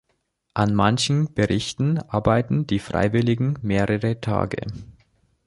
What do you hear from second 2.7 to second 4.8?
Freiwilligen mehrere Tage.